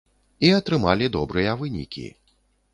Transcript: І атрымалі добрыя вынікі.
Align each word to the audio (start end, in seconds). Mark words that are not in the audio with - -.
І 0.47 0.49
атрымалі 0.59 1.11
добрыя 1.17 1.55
вынікі. 1.63 2.07